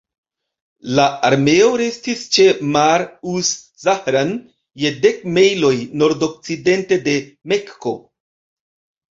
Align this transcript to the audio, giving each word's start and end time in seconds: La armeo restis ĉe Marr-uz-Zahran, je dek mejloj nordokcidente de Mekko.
La 0.99 1.03
armeo 1.27 1.67
restis 1.81 2.23
ĉe 2.37 2.45
Marr-uz-Zahran, 2.77 4.33
je 4.85 4.91
dek 5.05 5.21
mejloj 5.37 5.73
nordokcidente 6.05 7.01
de 7.11 7.17
Mekko. 7.55 7.95